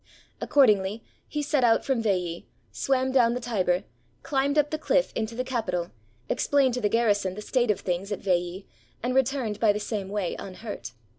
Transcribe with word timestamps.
Accordingly, 0.41 1.03
he 1.27 1.43
set 1.43 1.63
out 1.63 1.85
from 1.85 2.01
Veii, 2.01 2.47
swam 2.71 3.11
down 3.11 3.35
the 3.35 3.39
Tiber, 3.39 3.83
climbed 4.23 4.57
up 4.57 4.71
the 4.71 4.79
cliff 4.79 5.13
into 5.13 5.35
the 5.35 5.43
Capitol, 5.43 5.91
explained 6.27 6.73
to 6.73 6.81
the 6.81 6.89
garrison 6.89 7.35
the 7.35 7.41
state 7.43 7.69
of 7.69 7.81
things 7.81 8.11
at 8.11 8.17
Veii, 8.17 8.65
and 9.03 9.13
returned 9.13 9.59
by 9.59 9.71
the 9.71 9.79
same 9.79 10.09
way 10.09 10.35
unhurt. 10.39 10.93